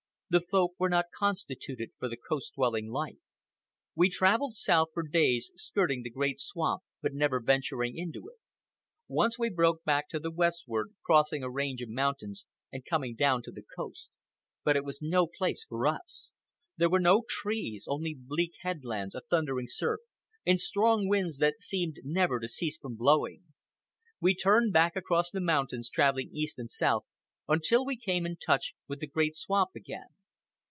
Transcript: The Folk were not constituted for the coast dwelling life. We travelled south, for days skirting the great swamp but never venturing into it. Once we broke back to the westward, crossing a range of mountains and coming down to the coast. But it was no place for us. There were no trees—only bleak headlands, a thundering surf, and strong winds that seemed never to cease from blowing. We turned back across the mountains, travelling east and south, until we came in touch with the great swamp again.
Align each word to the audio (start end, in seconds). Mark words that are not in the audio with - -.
The 0.31 0.39
Folk 0.39 0.75
were 0.79 0.87
not 0.87 1.07
constituted 1.19 1.89
for 1.99 2.07
the 2.07 2.15
coast 2.15 2.53
dwelling 2.55 2.87
life. 2.89 3.17
We 3.95 4.07
travelled 4.09 4.55
south, 4.55 4.87
for 4.93 5.05
days 5.05 5.51
skirting 5.57 6.03
the 6.03 6.09
great 6.09 6.39
swamp 6.39 6.83
but 7.01 7.11
never 7.13 7.41
venturing 7.41 7.97
into 7.97 8.29
it. 8.29 8.37
Once 9.09 9.37
we 9.37 9.49
broke 9.49 9.83
back 9.83 10.07
to 10.07 10.21
the 10.21 10.31
westward, 10.31 10.93
crossing 11.05 11.43
a 11.43 11.49
range 11.49 11.81
of 11.81 11.89
mountains 11.89 12.45
and 12.71 12.85
coming 12.85 13.13
down 13.13 13.43
to 13.43 13.51
the 13.51 13.65
coast. 13.75 14.09
But 14.63 14.77
it 14.77 14.85
was 14.85 15.01
no 15.01 15.27
place 15.27 15.65
for 15.65 15.85
us. 15.85 16.31
There 16.77 16.89
were 16.89 17.01
no 17.01 17.23
trees—only 17.27 18.15
bleak 18.17 18.53
headlands, 18.61 19.13
a 19.15 19.19
thundering 19.29 19.67
surf, 19.67 19.99
and 20.45 20.61
strong 20.61 21.09
winds 21.09 21.39
that 21.39 21.59
seemed 21.59 21.97
never 22.05 22.39
to 22.39 22.47
cease 22.47 22.77
from 22.77 22.95
blowing. 22.95 23.43
We 24.21 24.33
turned 24.33 24.71
back 24.71 24.95
across 24.95 25.29
the 25.29 25.41
mountains, 25.41 25.89
travelling 25.89 26.29
east 26.31 26.57
and 26.57 26.69
south, 26.69 27.03
until 27.49 27.85
we 27.85 27.97
came 27.97 28.25
in 28.25 28.37
touch 28.37 28.73
with 28.87 29.01
the 29.01 29.07
great 29.07 29.35
swamp 29.35 29.71
again. 29.75 30.07